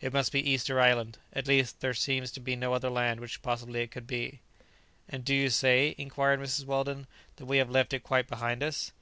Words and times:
It 0.00 0.12
must 0.12 0.30
be 0.30 0.48
Easter 0.48 0.78
Island. 0.80 1.18
At 1.32 1.48
least, 1.48 1.80
there 1.80 1.92
seems 1.92 2.30
to 2.30 2.40
be 2.40 2.54
no 2.54 2.72
other 2.72 2.88
land 2.88 3.18
which 3.18 3.42
possibly 3.42 3.80
it 3.80 3.90
could 3.90 4.06
be." 4.06 4.38
"And 5.08 5.24
do 5.24 5.34
you 5.34 5.50
say," 5.50 5.96
inquired 5.98 6.38
Mrs. 6.38 6.64
Weldon, 6.66 7.08
"that 7.34 7.46
we 7.46 7.58
have 7.58 7.68
left 7.68 7.92
it 7.92 8.04
quite 8.04 8.28
behind 8.28 8.62
us?" 8.62 8.92